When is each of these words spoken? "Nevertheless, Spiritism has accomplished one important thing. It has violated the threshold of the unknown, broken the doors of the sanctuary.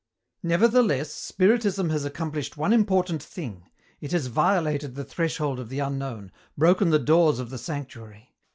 "Nevertheless, 0.41 1.11
Spiritism 1.13 1.91
has 1.91 2.05
accomplished 2.05 2.57
one 2.57 2.73
important 2.73 3.21
thing. 3.21 3.69
It 3.99 4.13
has 4.13 4.25
violated 4.33 4.95
the 4.95 5.03
threshold 5.05 5.59
of 5.59 5.69
the 5.69 5.77
unknown, 5.77 6.31
broken 6.57 6.89
the 6.89 6.97
doors 6.97 7.37
of 7.37 7.51
the 7.51 7.59
sanctuary. 7.59 8.33